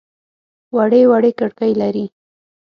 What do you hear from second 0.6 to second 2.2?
وړې وړې کړکۍ لري.